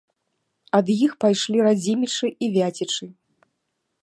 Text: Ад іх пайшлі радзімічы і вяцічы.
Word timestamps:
Ад 0.77 0.85
іх 1.05 1.11
пайшлі 1.25 1.59
радзімічы 1.67 2.27
і 2.47 2.53
вяцічы. 2.57 3.05